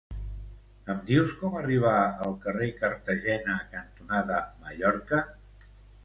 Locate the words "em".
0.91-1.01